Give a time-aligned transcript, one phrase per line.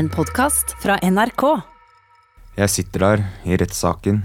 [0.00, 1.42] En podkast fra NRK.
[2.56, 4.22] Jeg sitter der i rettssaken,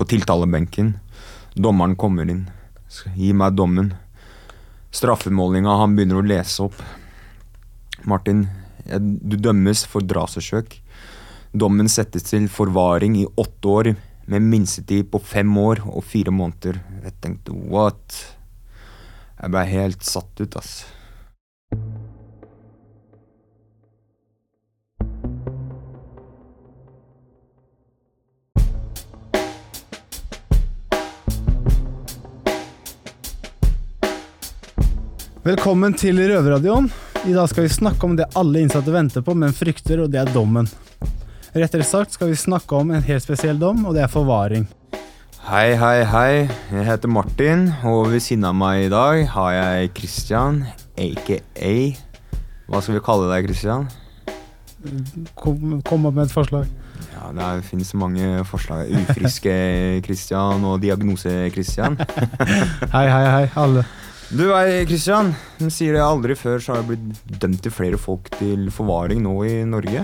[0.00, 0.94] på tiltalebenken.
[1.52, 2.46] Dommeren kommer inn,
[3.12, 3.90] gir meg dommen.
[4.88, 6.80] Straffemålinga, han begynner å lese opp.
[8.08, 8.46] Martin,
[8.88, 10.78] du dømmes for drapsforsøk.
[11.52, 13.94] Dommen settes til forvaring i åtte år,
[14.32, 16.80] med minstetid på fem år og fire måneder.
[17.04, 18.22] Jeg tenkte what?
[19.42, 20.78] Jeg ble helt satt ut, ass.
[35.48, 36.90] Velkommen til Røverradioen.
[37.24, 40.18] I dag skal vi snakke om det alle innsatte venter på, men frykter, og det
[40.20, 40.66] er dommen.
[41.54, 44.66] Rettere sagt skal vi snakke om en helt spesiell dom, og det er forvaring.
[45.46, 46.32] Hei, hei, hei.
[46.74, 50.58] Jeg heter Martin, og ved siden av meg i dag har jeg Christian,
[51.00, 51.38] aka
[52.68, 53.88] Hva skal vi kalle deg, Christian?
[55.32, 56.68] Kom, kom opp med et forslag.
[57.14, 58.92] Ja, Det finnes mange forslag.
[59.00, 59.56] Ufriske
[60.04, 61.96] Christian og diagnose-Christian.
[62.92, 63.86] Hei, hei, hei, alle.
[64.28, 65.30] Du Kristian, Christian.
[65.56, 69.22] De sier det aldri før, så har jeg blitt dømt til flere folk til forvaring
[69.24, 70.02] nå i Norge.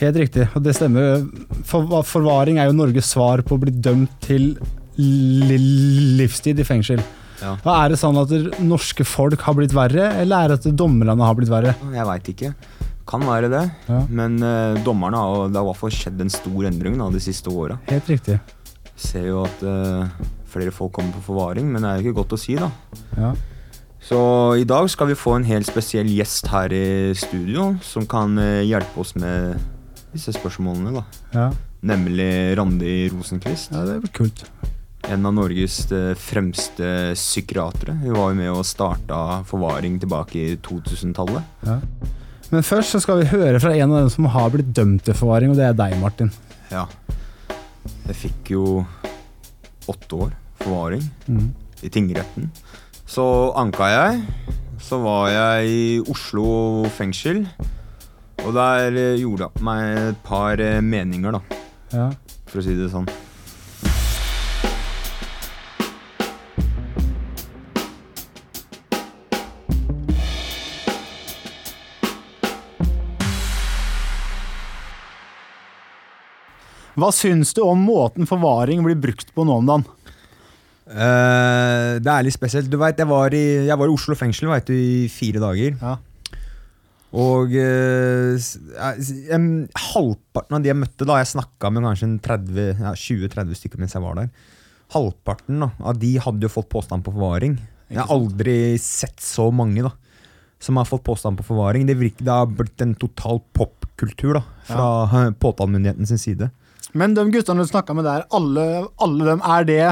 [0.00, 1.26] Helt riktig, og det stemmer.
[1.68, 4.54] For, forvaring er jo Norges svar på å bli dømt til
[4.96, 7.04] livstid i fengsel.
[7.40, 7.52] Ja.
[7.60, 11.20] Er det sånn at det norske folk har blitt verre, eller er det at dommerne
[11.20, 11.76] har blitt verre?
[11.92, 12.54] Jeg veit ikke.
[13.10, 13.62] Kan være det.
[13.92, 14.00] Ja.
[14.08, 17.20] Men uh, dommerne har det har i hvert fall skjedd en stor endring da, de
[17.20, 17.76] siste åra.
[17.92, 18.40] Helt riktig.
[18.96, 22.38] Ser jo at uh, flere folk kommer på forvaring, men det er jo ikke godt
[22.38, 22.72] å si, da.
[23.20, 23.34] Ja.
[24.10, 24.18] Så
[24.58, 28.64] i dag skal vi få en helt spesiell gjest her i studio som kan eh,
[28.66, 29.60] hjelpe oss med
[30.10, 31.04] disse spørsmålene, da.
[31.36, 31.44] Ja.
[31.86, 33.70] Nemlig Randi Rosenquist.
[33.70, 34.42] ja, det er kult.
[35.06, 37.94] En av Norges eh, fremste psykiatere.
[38.02, 41.46] Hun var jo med og starta forvaring tilbake i 2000-tallet.
[41.68, 41.78] Ja.
[42.50, 45.14] Men først så skal vi høre fra en av dem som har blitt dømt til
[45.14, 46.32] forvaring, og det er deg, Martin.
[46.72, 46.88] Ja.
[48.10, 48.64] Jeg fikk jo
[49.90, 51.52] åtte år forvaring Mm.
[51.86, 52.50] i tingretten.
[53.10, 53.24] Så
[53.58, 54.20] anka jeg.
[54.80, 56.44] Så var jeg i Oslo
[56.96, 57.42] fengsel.
[58.40, 61.58] Og der eh, gjorde jeg meg et par eh, meninger, da,
[61.92, 62.06] Ja.
[62.48, 63.08] for å si det sånn.
[77.00, 79.86] Hva syns du om måten forvaring blir brukt på nå om dagen?
[80.90, 82.70] Eh, det er litt spesielt.
[82.70, 85.76] Du vet, jeg var i, jeg var i Oslo fengsel vet du, i fire dager.
[85.80, 85.96] Ja.
[87.10, 89.46] Og uh, s- eh,
[89.90, 93.82] halvparten av de jeg møtte da, jeg snakka med kanskje en 30 ja, 20-30 stykker
[93.82, 94.28] mens jeg var der.
[94.94, 97.56] Halvparten da, av de hadde jo fått påstand på forvaring.
[97.90, 99.90] Jeg har aldri sett så mange da,
[100.62, 101.86] som har fått påstand på forvaring.
[101.88, 105.24] Det, virker, det har blitt en total popkultur da, fra ja.
[105.42, 106.50] påtalemyndigheten sin side.
[106.94, 108.68] Men de guttene du snakka med der, alle,
[109.02, 109.82] alle dem, er det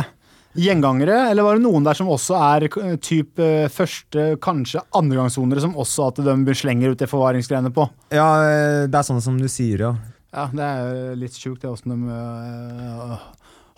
[0.57, 1.31] gjengangere?
[1.31, 5.77] Eller var det noen der som også er eh, typ eh, første, kanskje andregangssonere, som
[5.79, 7.89] også at de slenger ut det forvaringsgreiene på?
[8.15, 9.93] Ja, eh, det er sånn som du sier, ja.
[10.29, 13.29] Ja, det er litt sjukt det åssen de eh,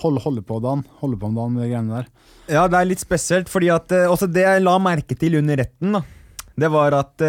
[0.03, 0.87] holder, holder på dagen.
[1.03, 2.09] Holder på om dagen med de greiene der.
[2.51, 5.95] Ja, det er litt spesielt, fordi at også det jeg la merke til under retten,
[5.95, 6.01] da,
[6.61, 7.23] det var at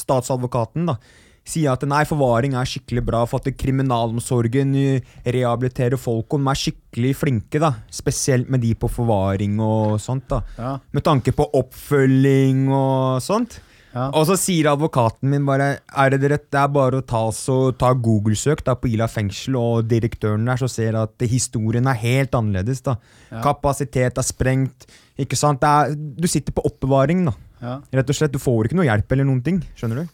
[0.00, 0.96] statsadvokaten da,
[1.44, 6.48] sier at nei, forvaring er skikkelig bra for at kriminalomsorgen eh, rehabiliterer folk, og de
[6.54, 10.40] er skikkelig flinke, da, spesielt med de på forvaring og sånt, da.
[10.56, 13.58] Ja, Med tanke på oppfølging og sånt.
[13.94, 14.08] ja.
[14.16, 17.72] Og så sier advokaten min bare Er det rett, det er bare å ta, så,
[17.78, 22.82] ta Google-søk på Ila fengsel, og direktøren der så ser at historien er helt annerledes.
[22.82, 22.96] da.
[23.30, 23.42] Ja.
[23.44, 24.88] Kapasitet er sprengt.
[25.18, 25.62] ikke sant?
[25.62, 27.36] Er, du sitter på oppbevaring, da.
[27.60, 27.78] ja.
[27.92, 29.62] Rett og slett, Du får ikke noe hjelp eller noen ting.
[29.76, 30.08] Skjønner du?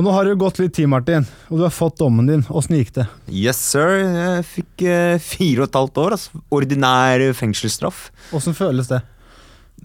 [0.00, 2.40] Og nå har det gått litt tid, Martin, og du har fått dommen din.
[2.48, 3.02] Åssen gikk det?
[3.28, 3.98] Yes, sir.
[4.00, 6.14] Jeg fikk eh, fire og et halvt år.
[6.16, 6.38] Altså.
[6.56, 8.06] Ordinær fengselsstraff.
[8.32, 9.02] Åssen føles det?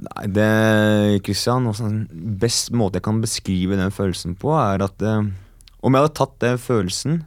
[0.06, 0.46] Nei, det
[1.26, 1.90] Christian, også
[2.40, 5.28] best måte jeg kan beskrive den følelsen på, er at eh,
[5.84, 7.18] om jeg hadde tatt den følelsen,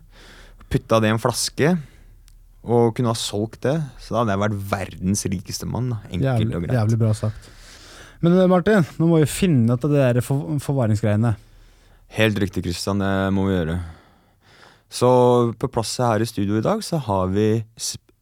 [0.72, 1.74] putta det i en flaske
[2.68, 5.90] og kunne ha solgt det, så da hadde jeg vært verdens rikeste mann.
[5.92, 6.00] da.
[6.08, 6.78] Enkelt Jævlig, og greit.
[6.78, 7.52] jævlig bra sagt.
[8.24, 11.34] Men eh, Martin, nå må vi finne ut av det der for, forvaringsgreiene.
[12.16, 12.98] Helt riktig, Kristian.
[13.02, 13.78] Det må vi gjøre.
[14.88, 15.08] Så
[15.60, 17.60] på plass her i studio i dag så har vi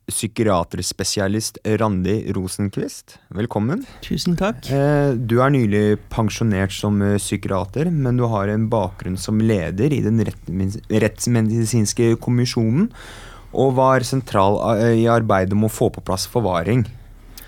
[0.07, 3.17] psykiaterspesialist Randi Rosenquist.
[3.35, 3.85] Velkommen.
[4.05, 4.69] Tusen takk.
[4.71, 9.95] Eh, Du er nylig pensjonert som eh, psykiater, men du har en bakgrunn som leder
[9.95, 12.91] i den rettsmedisinske kommisjonen,
[13.57, 16.85] og var sentral eh, i arbeidet med å få på plass forvaring.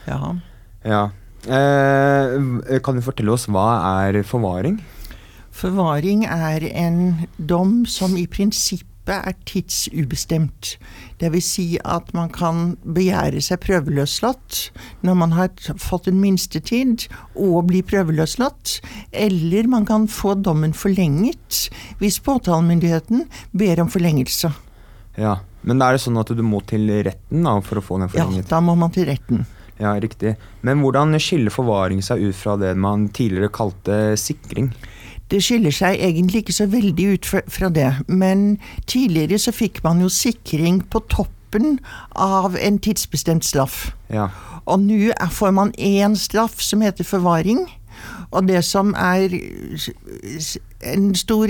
[0.09, 0.37] Jaha.
[0.87, 1.09] Ja.
[1.49, 3.69] Kan du fortelle oss hva
[4.03, 4.81] er forvaring?
[5.59, 10.77] Forvaring er en dom som i prinsippet er tidsubestemt.
[11.19, 14.61] Vil si at man kan begjære seg prøveløslatt
[15.03, 15.51] når man har
[15.83, 18.77] fått en minstetid og bli prøveløslatt,
[19.11, 21.65] eller man kan få dommen forlenget
[21.99, 24.53] hvis påtalemyndigheten ber om forlengelse.
[25.19, 27.99] Ja, Men da er det sånn at du må til retten da, for å få
[27.99, 29.43] den Ja, da må man til retten.
[29.79, 30.37] Ja, riktig.
[30.63, 34.71] Men hvordan skiller forvaring seg ut fra det man tidligere kalte sikring?
[35.31, 38.59] Det skiller seg egentlig ikke så veldig ut fra, det, men
[38.89, 41.79] tidligere så fikk man jo sikring på toppen
[42.17, 43.91] av en tidsbestemt straff.
[44.13, 44.31] Ja.
[44.65, 47.67] Og nå får man én straff som heter forvaring.
[48.31, 49.33] Og det som er
[50.85, 51.49] en stor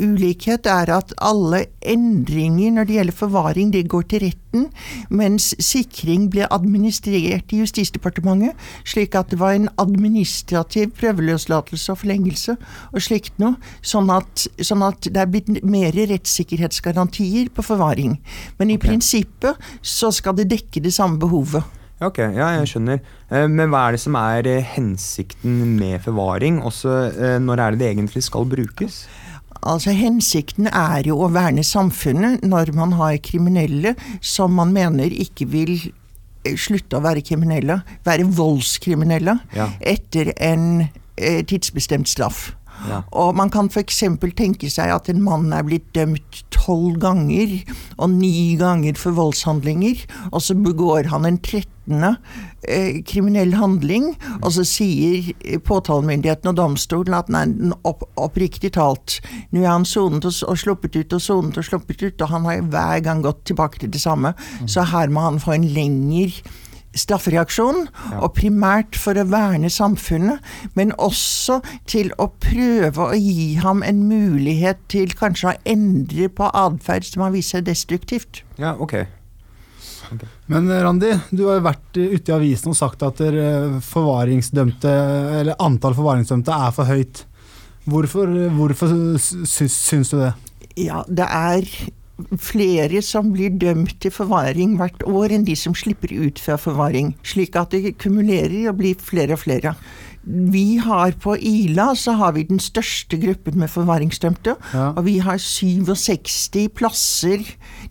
[0.00, 4.66] ulikhet, er at alle endringer når det gjelder forvaring, det går til retten,
[5.08, 8.56] mens sikring ble administrert i Justisdepartementet,
[8.88, 12.56] slik at det var en administrativ prøveløslatelse og forlengelse
[12.90, 18.16] og slikt noe, sånn at, sånn at det er blitt mer rettssikkerhetsgarantier på forvaring.
[18.58, 18.88] Men i okay.
[18.88, 21.76] prinsippet så skal det dekke det samme behovet.
[22.00, 23.00] Ok, ja, jeg skjønner.
[23.28, 26.62] Eh, Men hva er det som er eh, hensikten med forvaring?
[26.64, 29.02] Også eh, når er det det egentlig skal brukes?
[29.62, 35.46] Altså Hensikten er jo å verne samfunnet når man har kriminelle som man mener ikke
[35.52, 35.74] vil
[36.44, 39.68] eh, slutte å være kriminelle, være voldskriminelle, Ja.
[39.80, 42.54] etter en eh, tidsbestemt straff.
[42.88, 43.02] Ja.
[43.12, 44.02] Og man kan f.eks.
[44.36, 47.60] tenke seg at en mann er blitt dømt tolv ganger,
[47.98, 52.14] og ni ganger for voldshandlinger, og så begår han en trettende
[52.68, 57.44] eh, kriminell handling, og så sier eh, påtalemyndigheten og domstolen at nei,
[57.88, 62.06] opp, oppriktig talt, nå er han sonet og, og sluppet ut og sonet og sluppet
[62.06, 64.34] ut, og han har hver gang gått tilbake til det samme,
[64.66, 66.32] så her må han få en lengre
[66.96, 67.84] straffereaksjon,
[68.18, 70.42] og primært for å verne samfunnet,
[70.74, 71.60] men også
[71.90, 77.26] til å prøve å gi ham en mulighet til kanskje å endre på atferd som
[77.26, 78.42] har vist seg destruktivt.
[78.58, 79.02] Ja, ok.
[80.50, 84.94] Men eh, Randi, du har jo vært ute i avisen og sagt at eh, forvaringsdømte,
[85.40, 87.24] eller antall forvaringsdømte er for høyt.
[87.90, 88.90] Hvorfor, eh, hvorfor
[89.20, 90.34] syns du det?
[90.80, 91.66] Ja, det er
[92.38, 97.14] flere som blir dømt til forvaring hvert år enn de som slipper ut fra forvaring,
[97.26, 99.74] slik at det kumulerer og blir flere og flere.
[100.24, 104.90] Vi har på Ila så har vi den største gruppen med forvaringsdømte, Ja.
[104.92, 107.40] og vi har 67 plasser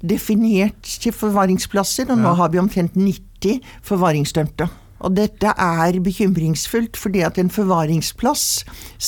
[0.06, 2.34] definert til forvaringsplasser, og nå Ja.
[2.36, 4.70] har vi omtrent 90 forvaringsdømte.
[5.00, 8.46] Og dette er bekymringsfullt, fordi at en forvaringsplass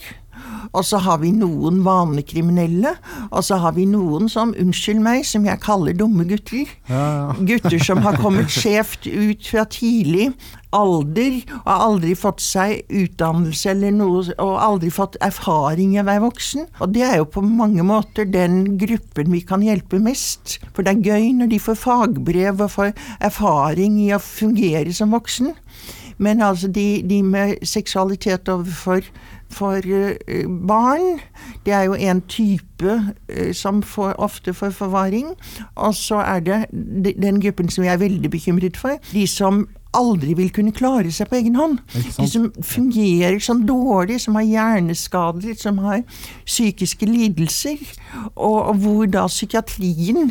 [0.70, 2.94] Og så har vi noen vanekriminelle,
[3.30, 6.70] og så har vi noen som, unnskyld meg, som jeg kaller dumme gutter.
[6.90, 7.36] Ja, ja.
[7.52, 10.30] Gutter som har kommet skjevt ut fra tidlig
[10.76, 16.24] alder, og aldri fått seg utdannelse eller noe, og aldri fått erfaring i å være
[16.26, 16.68] voksen.
[16.80, 20.58] Og det er jo på mange måter den gruppen vi kan hjelpe mest.
[20.74, 25.16] For det er gøy når de får fagbrev og får erfaring i å fungere som
[25.16, 25.54] voksen.
[26.20, 29.06] Men altså de, de med seksualitet overfor
[29.50, 31.20] for eh, barn,
[31.66, 32.94] det er jo en type
[33.28, 35.34] eh, som får, ofte får forvaring.
[35.74, 36.64] Og så er det
[37.22, 38.96] den gruppen som jeg er veldig bekymret for.
[39.12, 39.66] De som
[39.96, 41.80] aldri vil kunne klare seg på egen hånd.
[41.94, 46.04] De som fungerer sånn dårlig, som har hjerneskader, som har
[46.46, 47.82] psykiske lidelser,
[48.36, 50.30] og, og hvor da psykiatrien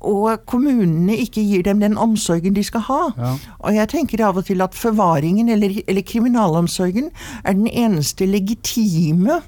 [0.00, 3.00] og kommunene ikke gir dem den omsorgen de skal ha.
[3.18, 3.32] Ja.
[3.58, 7.10] Og jeg tenker av og til at forvaringen, eller, eller kriminalomsorgen,
[7.44, 9.40] er den eneste legitime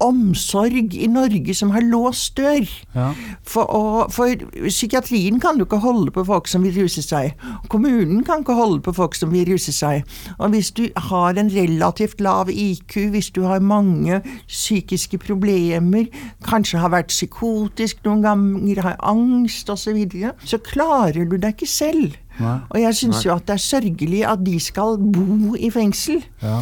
[0.00, 2.66] omsorg i Norge som har låst dør.
[2.94, 3.10] Ja.
[3.46, 4.32] For, og, for
[4.68, 7.34] psykiatrien kan jo ikke holde på folk som vil ruse seg.
[7.72, 10.06] Kommunen kan ikke holde på folk som vil ruse seg.
[10.38, 16.08] Og hvis du har en relativt lav IQ, hvis du har mange psykiske problemer,
[16.46, 21.56] kanskje har vært psykotisk noen ganger, har angst osv., så, videre, så klarer du deg
[21.56, 22.18] ikke selv.
[22.40, 22.58] Nei.
[22.70, 26.22] Og jeg syns jo at det er sørgelig at de skal bo i fengsel.
[26.42, 26.60] Ja.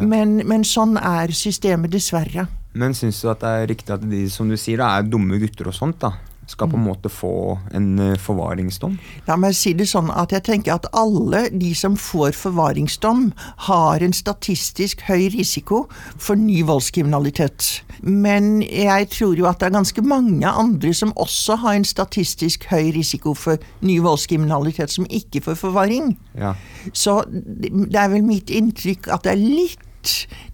[0.00, 2.46] Men, men sånn er systemet, dessverre.
[2.72, 5.40] Men syns du at det er riktig at de som du sier da, er dumme
[5.42, 6.14] gutter og sånt, da,
[6.50, 7.32] skal på en måte få
[7.76, 8.96] en eh, forvaringsdom?
[9.28, 13.28] La meg si det sånn at jeg tenker at alle de som får forvaringsdom,
[13.70, 15.84] har en statistisk høy risiko
[16.16, 17.68] for ny voldskriminalitet.
[18.02, 22.66] Men jeg tror jo at det er ganske mange andre som også har en statistisk
[22.70, 26.16] høy risiko for ny voldskriminalitet, som ikke får forvaring.
[26.38, 26.56] Ja.
[26.92, 29.86] Så det er vel mitt inntrykk at det er litt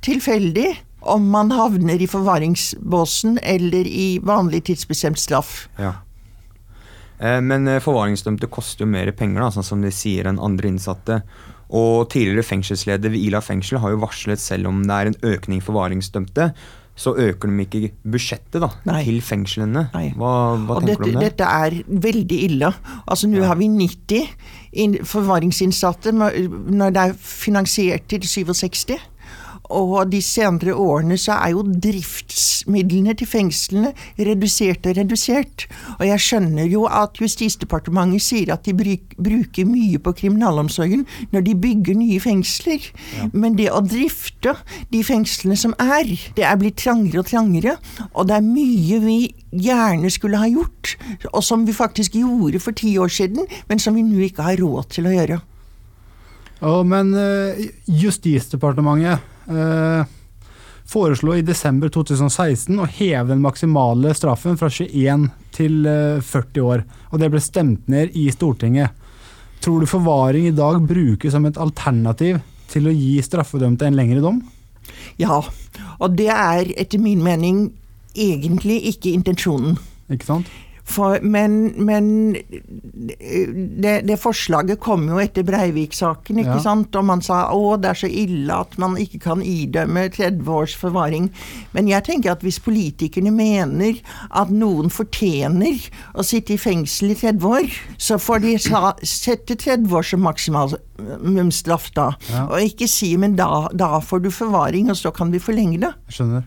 [0.03, 0.73] tilfeldig
[1.13, 5.69] om man havner i forvaringsbåsen eller i vanlig tidsbestemt straff.
[5.79, 5.95] ja.
[7.19, 10.69] Eh, Men eh, forvaringsdømte koster jo mer penger, da, sånn som de sier, enn andre
[10.69, 11.23] innsatte.
[11.73, 15.63] Og tidligere fengselsleder ved Ila fengsel har jo varslet selv om det er en økning
[15.63, 16.51] i forvaringsdømte,
[16.97, 19.03] så øker de ikke budsjettet da, Nei.
[19.05, 19.83] til fengslene.
[19.93, 20.13] Nei.
[20.17, 21.25] Hva, hva tenker dette, du om det?
[21.33, 21.75] dette er
[22.07, 22.71] veldig ille.
[23.09, 28.97] Altså Nå har vi 90 forvaringsinnsatte når det er finansiert til 67.
[29.75, 35.67] Og de senere årene så er jo driftsmidlene til fengslene redusert og redusert.
[35.99, 41.47] Og jeg skjønner jo at Justisdepartementet sier at de bruk, bruker mye på kriminalomsorgen når
[41.49, 42.91] de bygger nye fengsler.
[43.33, 44.57] Men det å drifte
[44.93, 47.77] de fengslene som er, det er blitt trangere og trangere.
[48.13, 49.19] Og det er mye vi
[49.57, 50.97] gjerne skulle ha gjort,
[51.33, 54.61] og som vi faktisk gjorde for ti år siden, men som vi nå ikke har
[54.61, 55.39] råd til å gjøre.
[56.67, 59.36] Å, men eh, Justisdepartementet
[60.87, 66.85] foreslo i desember 2016 å heve den maksimale straffen fra 21 til eh, 40 år.
[67.11, 68.95] Og det ble stemt ned i Stortinget.
[69.63, 72.39] Tror du forvaring i dag brukes som et alternativ
[72.71, 74.41] til å gi straffedømte en lengre dom?
[75.19, 75.41] Ja,
[75.99, 77.67] og det er etter min mening
[78.15, 79.79] egentlig ikke intensjonen.
[80.13, 80.51] Ikke sant?
[80.87, 86.63] For, men men det, det forslaget kom jo etter Breivik-saken, ikke Ja.
[86.63, 86.95] sant?
[86.97, 90.77] Og man sa å, det er så ille at man ikke kan idømme 30 års
[90.79, 91.27] forvaring.
[91.75, 93.99] Men jeg tenker at hvis politikerne mener
[94.31, 95.75] at noen fortjener
[96.15, 97.67] å sitte i fengsel i 30 år,
[97.99, 102.13] så får de sa, sette 30 år som maksimumsstraff da.
[102.31, 102.47] Ja.
[102.47, 105.93] Og ikke si men da, da får du forvaring, og så kan vi forlenge det.
[106.11, 106.47] Jeg skjønner.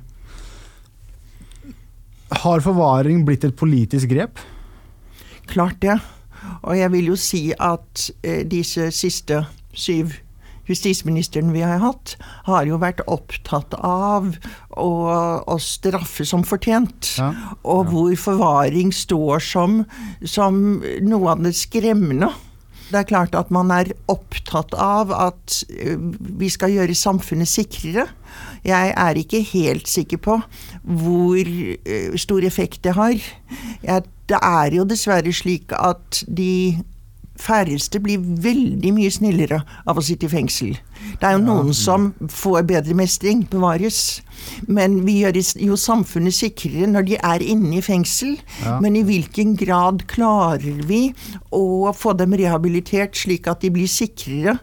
[2.40, 4.40] Har forvaring blitt et politisk grep?
[5.50, 5.98] Klart det.
[6.64, 9.44] Og jeg vil jo si at eh, disse siste
[9.76, 10.16] syv
[10.70, 12.16] justisministrene vi har hatt,
[12.46, 14.30] har jo vært opptatt av
[14.78, 14.92] å,
[15.42, 17.16] å straffe som fortjent.
[17.18, 17.32] Ja.
[17.64, 19.82] Og hvor forvaring står som,
[20.22, 22.32] som noe av det skremmende.
[22.90, 25.98] Det er klart at man er opptatt av at eh,
[26.40, 28.08] vi skal gjøre samfunnet sikrere.
[28.66, 30.40] Jeg er ikke helt sikker på
[30.84, 31.52] hvor
[31.86, 33.16] eh, stor effekt det har.
[33.84, 36.80] Jeg, det er jo dessverre slik at de
[37.40, 40.78] færreste blir veldig mye snillere av å sitte i fengsel.
[41.20, 44.20] Det er jo noen som får bedre mestring, bevares.
[44.68, 48.38] Men vi gjør jo samfunnet sikrere når de er inne i fengsel.
[48.64, 48.78] Ja.
[48.84, 51.02] Men i hvilken grad klarer vi
[51.56, 54.58] å få dem rehabilitert slik at de blir sikrere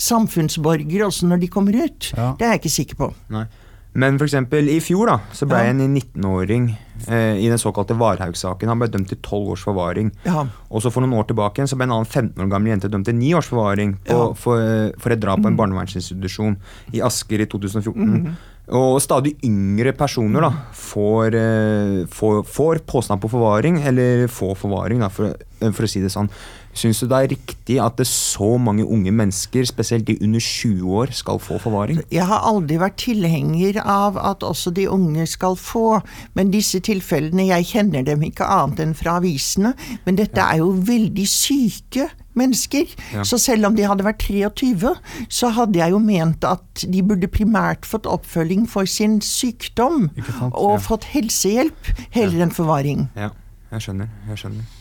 [0.00, 2.12] samfunnsborgere også når de kommer ut?
[2.14, 2.32] Ja.
[2.38, 3.12] Det er jeg ikke sikker på.
[3.34, 3.46] Nei.
[3.92, 5.70] Men eksempel i fjor da, så ble Ja.
[5.72, 6.68] en 19-åring
[7.08, 10.12] eh, i den såkalte Varhaug-saken han ble dømt til 12 års forvaring.
[10.24, 10.44] Ja.
[10.70, 13.06] Og så for noen år tilbake så ble en annen 15 år gammel jente dømt
[13.08, 14.32] til 9 års forvaring på, Ja.
[14.34, 16.56] for, eh, for et drap på en barnevernsinstitusjon
[16.94, 18.36] i Asker i 2014.
[18.70, 25.00] Og stadig yngre personer da, får, eh, får, får påstand på forvaring, eller får forvaring,
[25.00, 26.30] da, for, eh, for å si det sånn.
[26.72, 30.40] Syns du det er riktig at det er så mange unge mennesker, spesielt de under
[30.40, 31.98] 20 år, skal få forvaring?
[32.14, 36.00] Jeg har aldri vært tilhenger av at også de unge skal få,
[36.38, 39.74] men disse tilfellene, jeg kjenner dem ikke annet enn fra avisene,
[40.06, 42.06] men dette er jo veldig syke
[42.38, 42.86] mennesker.
[43.16, 43.24] Ja.
[43.26, 44.94] Så selv om de hadde vært 23,
[45.28, 50.08] så hadde jeg jo ment at de burde primært fått oppfølging for sin sykdom,
[50.54, 50.82] og Ja.
[50.86, 53.08] fått helsehjelp heller enn forvaring.
[53.16, 53.30] Ja,
[53.72, 54.08] jeg skjønner.
[54.30, 54.76] Jeg skjønner.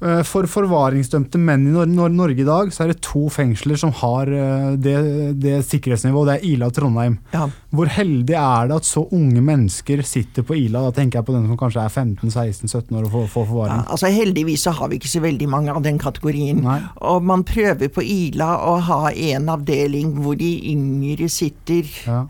[0.00, 3.78] Eh, For forvaringsdømte menn i Nor Nor Norge i dag, så er det to fengsler
[3.80, 4.94] som har eh, det,
[5.42, 6.28] det sikkerhetsnivået.
[6.28, 7.16] Det er Ila og Trondheim.
[7.34, 7.48] Ja.
[7.74, 10.84] Hvor heldig er det at så unge mennesker sitter på Ila?
[10.88, 13.82] Da tenker jeg på den som kanskje er 15-16-17 år og får, får Ja, forvaring.
[13.90, 16.62] altså Heldigvis så har vi ikke så veldig mange av den kategorien.
[16.64, 16.78] Nei.
[17.10, 21.90] Og man prøver på Ila å ha en avdeling hvor de yngre sitter.
[22.06, 22.22] Ja.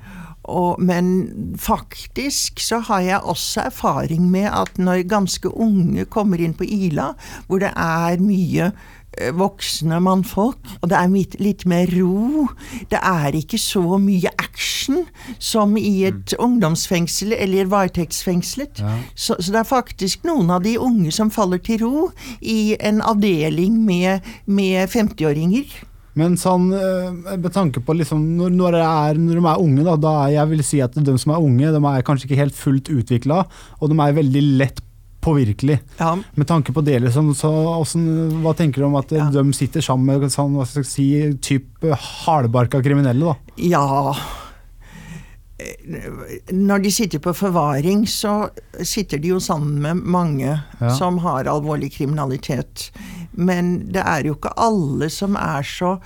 [0.48, 6.56] Og, men faktisk så har jeg også erfaring med at når ganske unge kommer inn
[6.56, 7.12] på Ila,
[7.46, 8.70] hvor det er mye
[9.18, 12.46] eh, voksne mannfolk, og det er litt, mer ro.
[12.90, 15.04] Det er ikke så mye action
[15.38, 18.80] som i et ungdomsfengsel eller varetektsfengslet.
[18.80, 18.96] Ja.
[19.14, 22.08] Så, så det er faktisk noen av de unge som faller til ro
[22.40, 25.76] i en avdeling med, med 50-åringer.
[26.14, 29.84] Men sånn, eh, med tanke på liksom, når, når, det er, når de er unge,
[29.84, 32.54] da, da jeg vil si at de som er unge, de er kanskje ikke helt
[32.58, 33.44] fullt utvikla,
[33.80, 34.80] og de er veldig lett
[35.20, 35.78] påvirkelig.
[35.98, 36.14] Ja.
[36.38, 39.28] Med tanke på det, liksom, så hvordan, hva tenker du om at Ja.
[39.30, 43.34] de sitter sammen med sånn, hva skal jeg si, typ eh, hardbarka kriminelle?
[43.34, 43.36] da?
[43.56, 44.14] Ja
[45.58, 48.48] Eh, Når de sitter på forvaring, så
[48.86, 50.90] sitter de jo sammen med mange Ja.
[50.94, 52.90] som har alvorlig kriminalitet.
[53.38, 55.96] Men det er jo ikke alle som er så,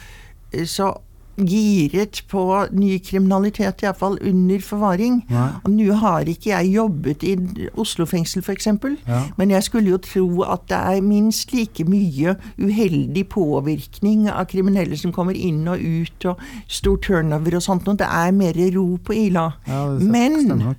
[0.68, 0.92] så
[1.40, 2.42] giret på
[2.76, 5.22] ny kriminalitet, iallfall under forvaring.
[5.32, 5.46] Ja.
[5.64, 7.36] Og nå har ikke jeg jobbet i
[7.80, 8.68] Oslo fengsel, f.eks.
[9.08, 9.22] Ja.
[9.38, 14.98] Men jeg skulle jo tro at det er minst like mye uheldig påvirkning av kriminelle
[14.98, 17.88] som kommer inn og ut, og stor turnover og sånt.
[17.88, 19.48] Og det er mer ro på Ila.
[19.68, 20.74] Ja, Men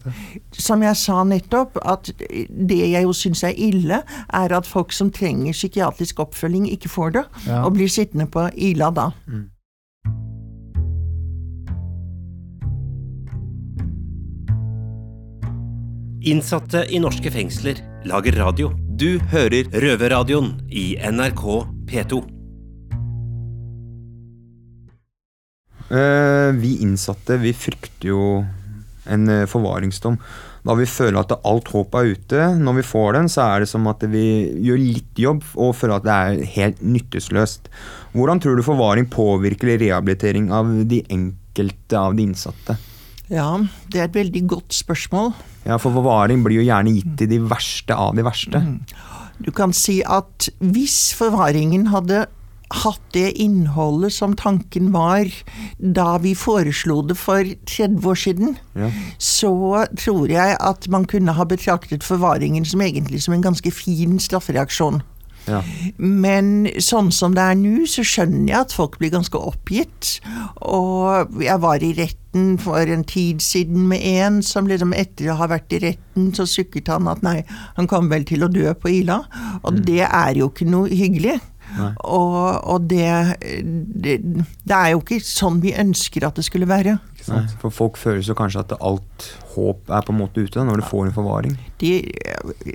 [0.53, 5.11] som jeg sa nettopp, at det jeg jo syns er ille, er at folk som
[5.13, 7.25] trenger psykiatrisk oppfølging, ikke får det,
[7.63, 9.09] og blir sittende på Ila da.
[16.23, 18.69] Innsatte i norske fengsler lager radio.
[18.95, 21.41] Du hører Røverradioen i NRK
[21.89, 22.19] P2.
[25.91, 28.21] Eh, vi innsatte vi frykter jo
[29.03, 30.15] en eh, forvaringsdom.
[30.63, 32.47] Da vi føler at alt håp er ute.
[32.55, 34.23] Når vi får den, så er det som at vi
[34.63, 37.67] gjør litt jobb og føler at det er helt nytteløst.
[38.15, 42.79] Hvordan tror du forvaring påvirker rehabilitering av de enkelte av de innsatte?
[43.33, 43.49] Ja,
[43.89, 45.31] det er et veldig godt spørsmål.
[45.65, 48.61] Ja, For forvaring blir jo gjerne gitt til de verste av de verste.
[49.43, 52.27] Du kan si at hvis forvaringen hadde
[52.73, 55.29] hatt det innholdet som tanken var
[55.77, 58.89] da vi foreslo det for 30 år siden, Ja.
[59.21, 64.17] så tror jeg at man kunne ha betraktet forvaringen som egentlig som en ganske fin
[64.19, 65.03] straffereaksjon.
[65.49, 65.59] Ja.
[65.97, 70.17] Men sånn som det er nå, så skjønner jeg at folk blir ganske oppgitt.
[70.63, 75.37] Og jeg var i retten for en tid siden med en som liksom etter å
[75.41, 77.41] ha vært i retten, så sukket han at nei,
[77.77, 79.23] han kom vel til å dø på Ila.
[79.63, 81.39] Og det er jo ikke noe hyggelig.
[82.05, 83.07] Og, og det,
[84.03, 86.99] det Det er jo ikke sånn vi ønsker at det skulle være.
[87.31, 90.81] Nei, for folk føler jo kanskje at alt håp er på en måte ute når
[90.81, 91.55] du får en forvaring.
[91.81, 91.91] de,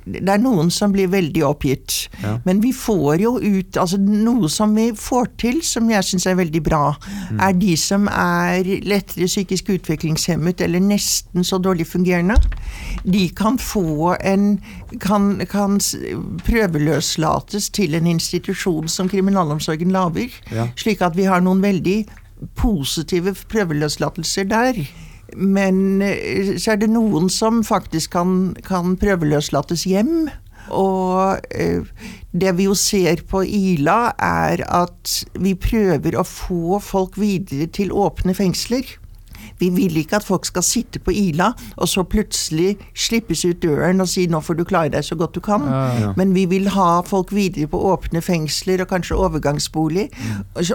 [0.06, 1.96] det er noen som blir veldig oppgitt.
[2.22, 2.36] Ja.
[2.46, 6.38] Men vi får jo ut altså Noe som vi får til, som jeg syns er
[6.38, 6.82] veldig bra,
[7.38, 12.38] er de som er lettere psykisk utviklingshemmet eller nesten så dårlig fungerende.
[13.04, 14.58] De kan få en
[15.00, 15.78] kan, kan
[16.46, 20.32] prøveløslates til en institusjon som kriminalomsorgen lager.
[20.52, 20.68] Ja.
[20.78, 21.98] Slik at vi har noen veldig
[22.58, 24.82] positive prøveløslatelser der.
[25.36, 30.30] Men eh, så er det noen som faktisk kan, kan prøveløslates hjem.
[30.74, 31.84] Og eh,
[32.32, 37.92] det vi jo ser på Ila, er at vi prøver å få folk videre til
[37.92, 38.96] åpne fengsler.
[39.58, 44.00] Vi vil ikke at folk skal sitte på Ila og så plutselig slippes ut døren
[44.00, 45.68] og si 'nå får du klare deg så godt du kan'.
[46.00, 46.12] ja.
[46.16, 50.08] Men vi vil ha folk videre på åpne fengsler og kanskje overgangsbolig.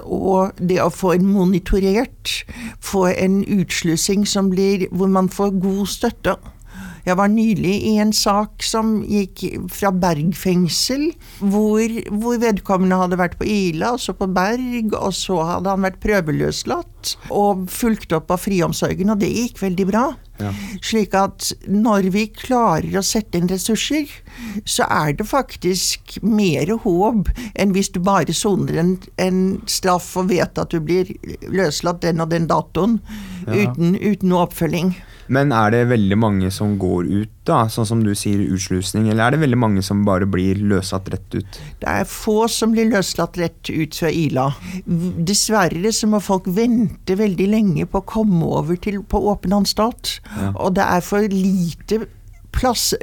[0.06, 2.46] Og Og det å få en monitorert,
[2.82, 6.36] få en utslussing som blir, hvor man får god støtte.
[7.04, 11.10] Jeg var nylig i en sak som gikk fra Berg fengsel,
[11.42, 15.84] hvor, hvor vedkommende hadde vært på Ila, og så på Berg, og så hadde han
[15.84, 20.06] vært prøveløslatt og fulgt opp av friomsorgen, og det gikk veldig bra.
[20.40, 20.50] Ja.
[20.82, 24.10] Slik at når vi klarer å sette inn ressurser,
[24.66, 30.32] så er det faktisk mer håp enn hvis du bare soner en, en straff og
[30.32, 31.12] vet at du blir
[31.52, 32.98] løslatt den og den datoen
[33.46, 34.96] uten, uten noe oppfølging.
[35.34, 39.26] Men er det veldig mange som går ut, da, sånn som du sier utslusning, eller
[39.26, 41.60] er det veldig mange som bare blir løslatt rett ut?
[41.82, 44.50] Det er få som blir løslatt rett ut fra Ila.
[44.86, 50.20] Dessverre så må folk vente veldig lenge på å komme over til, på åpen anstalt.
[50.54, 52.04] Og det er for lite
[52.54, 52.94] plass,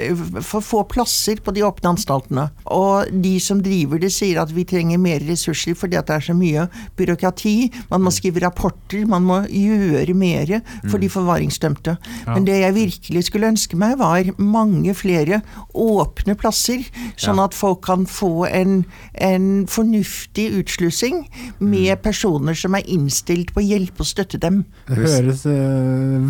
[0.46, 2.46] for få plasser på de åpne anstaltene.
[2.70, 6.26] Og de som driver det, sier at vi trenger mer ressurser fordi at det er
[6.30, 6.66] så mye
[6.98, 7.54] byråkrati.
[7.90, 10.56] Man må skrive rapporter, man må gjøre mer
[10.88, 11.96] for de forvaringsdømte.
[12.30, 15.40] Men det jeg virkelig skulle ønske meg, var mange flere
[15.76, 16.84] åpne plasser,
[17.20, 18.82] sånn at folk kan få en,
[19.14, 21.24] en fornuftig utslussing
[21.58, 24.62] med personer som er innstilt på å hjelpe og støtte dem.
[24.88, 26.20] Det høres uh,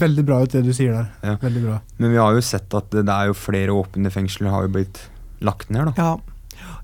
[0.00, 1.10] veldig bra ut, det du sier der.
[1.22, 1.36] Ja.
[1.42, 1.80] Veldig bra.
[2.00, 5.02] Men vi har jo sett at det er jo flere åpne fengsler har jo blitt
[5.44, 5.92] lagt ned, da.
[5.96, 6.36] Ja.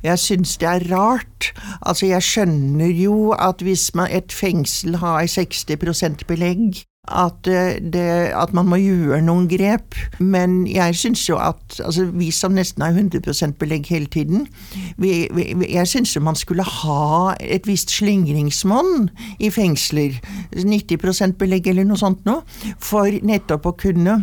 [0.02, 1.52] Jeg syns det er rart.
[1.80, 8.30] Altså, jeg skjønner jo at hvis man, et fengsel har 60 belegg, at, eh, det,
[8.30, 9.94] at man må gjøre noen grep.
[10.18, 14.46] Men jeg syns jo at altså, vi som nesten har 100% belegg hele tiden,
[14.96, 20.20] vi, vi, jeg syns jo man skulle ha et visst slingringsmonn i fengsler.
[20.54, 22.46] 90% belegg eller noe sånt noe.
[22.78, 24.22] For nettopp å kunne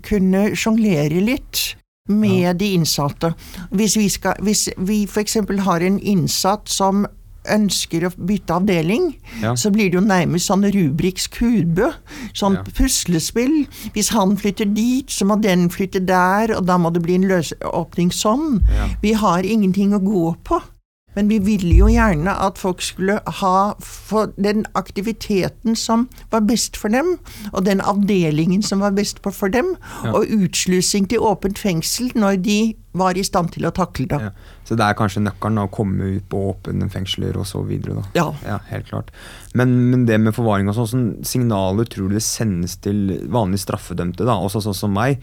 [0.00, 1.74] kunne sjonglere litt
[2.08, 3.34] med de innsatte.
[3.70, 5.36] Hvis vi, skal, hvis vi f.eks.
[5.64, 7.06] har en innsatt som
[7.48, 9.54] ønsker å bytte avdeling, Ja.
[9.56, 11.94] så blir det jo nærmest sånn Rubriks kube.
[12.34, 12.62] Sånn Ja.
[12.76, 13.66] puslespill.
[13.94, 17.28] Hvis han flytter dit, så må den flytte der, og da må det bli en
[17.28, 18.60] løsåpning sånn.
[18.74, 18.88] Ja.
[19.02, 20.60] Vi har ingenting å gå på.
[21.18, 23.54] Men vi ville jo gjerne at folk skulle ha
[24.38, 27.16] den aktiviteten som var best for dem,
[27.52, 30.12] og den avdelingen som var best for dem, Ja.
[30.14, 32.58] og utslusing til åpent fengsel når de
[32.98, 34.20] var i stand til å takle det.
[34.20, 34.30] Ja.
[34.64, 37.36] Så det er kanskje nøkkelen å komme ut på åpne fengsler
[37.68, 38.04] videre.
[38.14, 38.32] Ja.
[38.46, 39.10] Ja, helt klart.
[39.54, 43.64] Men, men det med forvaring og sånn, sånn signaler tror du det sendes til vanlige
[43.66, 45.20] straffedømte, da, også sånn som meg,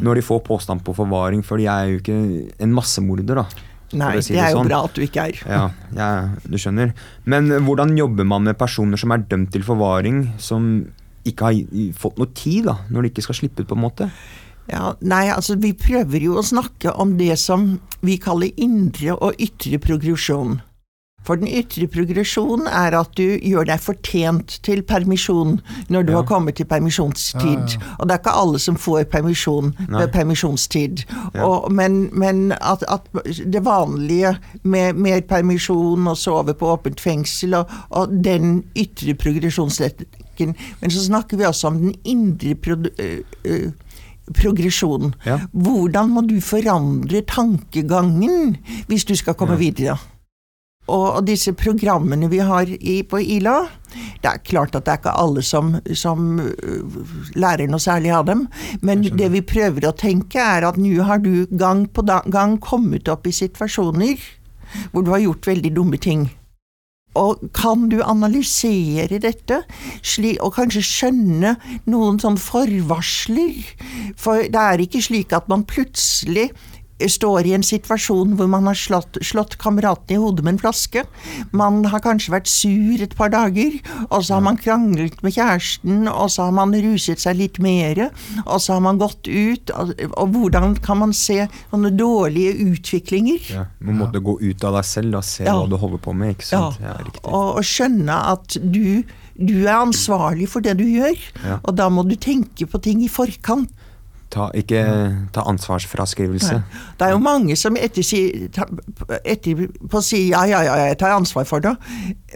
[0.00, 2.20] når de får påstand på forvaring, for jeg er jo ikke
[2.62, 3.46] en massemorder, da.
[3.94, 4.70] Nei, si det er jo sånn.
[4.70, 5.36] bra at du ikke er.
[5.46, 6.08] Ja, ja,
[6.42, 6.90] du skjønner.
[7.24, 10.88] Men hvordan jobber man med personer som er dømt til forvaring, som
[11.26, 14.10] ikke har fått noe tid, da, når de ikke skal slippe ut, på en måte?
[14.66, 19.38] Ja, nei, altså vi prøver jo å snakke om det som vi kaller indre og
[19.42, 20.58] ytre progresjon.
[21.26, 25.56] For den ytre progresjonen er at du gjør deg fortjent til permisjon
[25.90, 26.20] når du Ja.
[26.20, 27.42] har kommet til permisjonstid.
[27.42, 27.94] Ja, ja.
[27.98, 31.04] Og det er ikke alle som får permisjon ved permisjonstid.
[31.34, 33.08] Og, men men at, at
[33.52, 40.06] det vanlige med mer permisjon og sove på åpent fengsel og, og den ytre progresjonsretten
[40.80, 42.92] Men så snakker vi også om den indre produ-
[43.44, 43.72] øh,
[44.34, 45.14] progresjon.
[45.52, 48.56] Hvordan må du forandre tankegangen
[48.88, 49.96] hvis du skal komme videre?
[50.86, 53.56] Og, disse programmene vi har i, på Ila,
[54.22, 56.96] det er klart at det er ikke alle som, som øh,
[57.34, 58.46] lærer noe særlig av dem,
[58.86, 63.10] men det vi prøver å tenke er at nå har du gang på gang kommet
[63.10, 64.20] opp i situasjoner
[64.92, 66.28] hvor du har gjort veldig dumme ting.
[67.16, 69.62] Og kan du analysere dette,
[70.04, 71.54] slik, og kanskje skjønne
[71.88, 73.62] noen sånn forvarsler?
[74.20, 76.50] For det er ikke slik at man plutselig
[77.12, 81.02] står i en situasjon hvor man har slått, slått kameraten i hodet med en flaske.
[81.52, 83.76] Man har kanskje vært sur et par dager,
[84.08, 88.08] og så har man kranglet med kjæresten, og så har man ruset seg litt mere,
[88.46, 93.44] og så har man gått ut, og, og hvordan kan man se sånne dårlige utviklinger?
[93.52, 95.52] Ja, Man måtte gå ut av deg selv og se Ja.
[95.60, 96.80] hva du holder på med, ikke sant?
[96.80, 99.02] Ja, ja og, og skjønne at du,
[99.36, 101.58] du er ansvarlig for det du gjør, Ja.
[101.62, 103.68] og da må du tenke på ting i forkant.
[104.36, 104.80] Ta, ikke
[105.32, 106.58] ta ansvarsfraskrivelse.
[106.98, 108.10] Det er jo mange som etterpå
[110.04, 111.72] sier ja, ja, ja, jeg tar ansvar for det,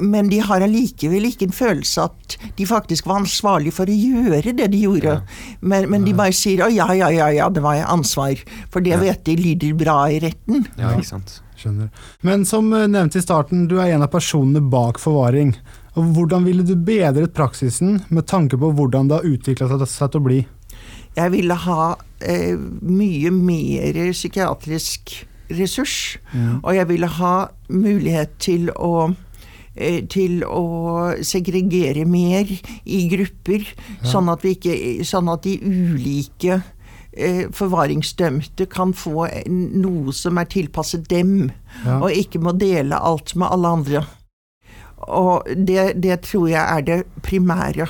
[0.00, 4.54] men de har allikevel ikke en følelse at de faktisk var ansvarlig for å gjøre
[4.56, 5.18] det de gjorde.
[5.60, 8.40] Men, men de bare sier å ja, ja, ja, ja, det var ansvar,
[8.72, 10.64] for det vet de lyder bra i retten.
[10.80, 11.42] Ja, ikke sant.
[11.60, 11.90] Skjønner.
[12.24, 15.52] Men som eh, nevnt i starten, du er en av personene bak forvaring.
[15.98, 20.22] Og Hvordan ville du bedret praksisen med tanke på hvordan det har utvikla seg til
[20.22, 20.40] å bli?
[21.16, 26.18] Jeg ville ha eh, mye mer psykiatrisk ressurs.
[26.62, 27.34] Og jeg ville ha
[27.68, 29.10] mulighet til å
[29.74, 30.62] eh, til å
[31.26, 32.46] segregere mer
[32.86, 33.64] i grupper,
[34.06, 36.60] sånn, at vi ikke, sånn at de ulike
[37.12, 41.50] eh, forvaringsdømte kan få noe som er tilpasset dem,
[41.84, 41.98] Ja.
[42.02, 44.04] og ikke må dele alt med alle andre.
[45.08, 47.86] Og det, det tror jeg er det primære.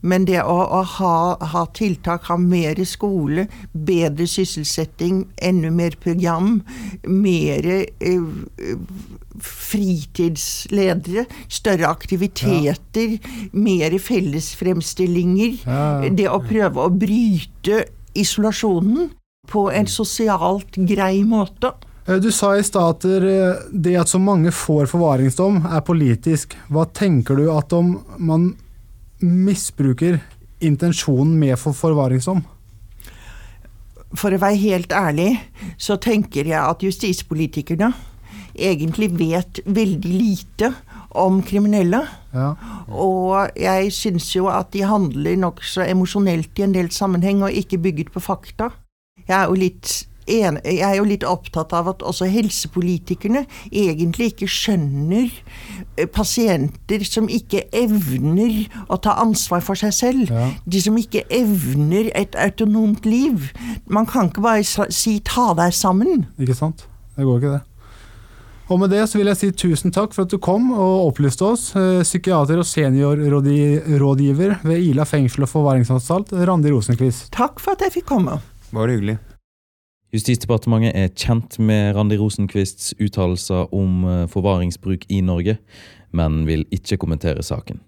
[0.00, 1.16] Men det å, å ha,
[1.52, 6.62] ha tiltak, ha mer skole, bedre sysselsetting, enda mer program,
[7.04, 8.22] mer eh,
[9.44, 13.18] fritidsledere, større aktiviteter,
[13.52, 15.60] mer fellesfremstillinger.
[15.66, 15.84] Ja.
[16.08, 17.84] Det å prøve å bryte
[18.16, 19.12] isolasjonen
[19.50, 21.74] på en sosialt grei måte.
[22.06, 23.02] Eh, Du sa i stad at
[23.72, 26.56] det at så mange får forvaringsdom, er politisk.
[26.72, 28.54] Hva tenker du at om man
[29.20, 30.20] misbruker
[30.60, 32.42] intensjonen med for forvaringsdom?
[34.18, 35.34] for å være helt ærlig,
[35.78, 37.92] så tenker jeg at justispolitikerne
[38.58, 40.72] egentlig vet veldig lite
[41.20, 42.02] om kriminelle.
[42.34, 42.52] Ja.
[42.90, 47.80] Og jeg syns jo at de handler nokså emosjonelt i en del sammenheng, og ikke
[47.82, 48.70] bygget på fakta.
[49.26, 49.94] Jeg er jo litt
[50.26, 55.30] en, jeg er jo litt opptatt av at også helsepolitikerne egentlig ikke skjønner
[55.96, 60.34] eh, pasienter som ikke evner å ta ansvar for seg selv.
[60.34, 60.50] Ja.
[60.66, 63.50] De som ikke evner et autonomt liv.
[63.86, 66.26] Man kan ikke bare si 'ta deg sammen'.
[66.38, 66.86] Ikke sant?
[67.16, 67.62] Det går ikke, det.
[68.70, 71.42] Og med det så vil jeg si tusen takk for at du kom og opplyste
[71.42, 71.74] oss.
[71.74, 77.32] Eh, Psykiater og seniorrådgiver ved Ila fengsel og forvaringsanstalt, Randi Rosenquist.
[77.34, 78.38] Takk for at jeg fikk komme.
[78.70, 79.18] Bare hyggelig.
[80.10, 85.54] Justisdepartementet er kjent med Randi Rosenquists uttalelser om eh, forvaringsbruk i Norge,
[86.10, 87.78] men vil ikke kommentere saken.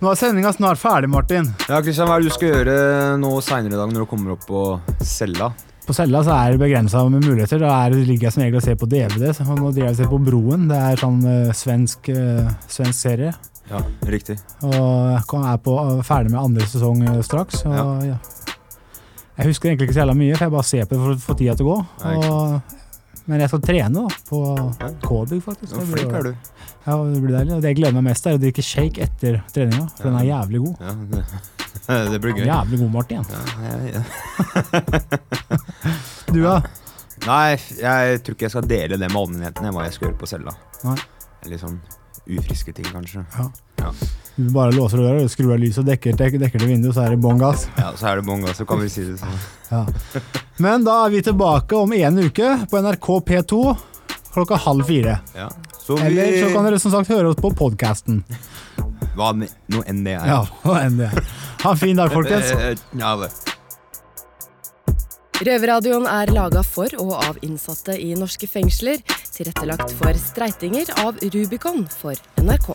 [0.00, 1.52] Nå er sendinga snart ferdig, Martin.
[1.68, 2.76] Ja, Kristian, hva er det du skal gjøre
[3.20, 4.64] nå seinere i dag når du kommer opp på
[5.06, 5.52] cella?
[5.90, 7.58] På cella så er det begrensa med muligheter.
[7.58, 9.32] Da er, ligger jeg som regel og ser på DVD.
[9.34, 10.68] så Nå driver jeg og ser på Broen.
[10.70, 13.32] Det er sånn uh, svensk, uh, svensk serie.
[13.66, 14.36] Ja, riktig.
[14.68, 15.74] Og jeg er på,
[16.06, 17.64] ferdig med andre sesong eh, straks.
[17.66, 18.20] Og, ja.
[19.40, 21.20] Jeg husker egentlig ikke så jævla mye, for jeg bare ser på det for å
[21.24, 21.78] få tida til å gå.
[22.04, 24.92] Ja, Og, men jeg skal trene da, på Ja.
[25.08, 25.74] K-bygg, faktisk.
[25.74, 26.34] Ja, flink er du.
[26.86, 27.56] Ja, det blir deilig.
[27.56, 29.90] Og det jeg gleder meg mest, er å drikke shake etter treninga.
[29.96, 30.86] For den er jævlig god.
[30.86, 31.59] Ja, det,
[32.12, 32.46] det blir gøy.
[32.48, 33.22] Jævlig god, Martin.
[33.30, 33.40] Ja,
[33.94, 34.02] ja.
[36.30, 36.60] Du, da?
[37.26, 40.28] Nei, jeg tror ikke jeg skal dele det med allmennheten, hva jeg skal gjøre på
[40.30, 40.52] cella.
[41.50, 41.78] Litt sånn
[42.30, 43.20] ufriske ting, kanskje.
[44.36, 47.14] Du bare låser døra, skrur av lyset og dekker, dekker, dekker til vinduet, så er
[47.14, 47.66] det bånn gass.
[47.76, 49.40] Ja, så er det bonga, så kan vi si det sånn.
[49.70, 49.84] Ja.
[50.58, 53.58] Men da er vi tilbake om en uke på NRK P2
[54.34, 55.14] klokka halv fire.
[55.36, 55.46] Ja.
[55.78, 58.24] Så vi Eller så kan dere som sagt høre oss på podkasten.
[59.16, 60.26] Hva nå enn det er.
[60.30, 61.30] Ja, hva enn det er.
[61.64, 62.52] Ha en fin dag, folkens.
[62.56, 63.30] Eh, Ja, det.
[65.40, 69.00] Røverradioen er laga for og av innsatte i norske fengsler.
[69.32, 72.74] Tilrettelagt for streitinger av Rubicon for NRK.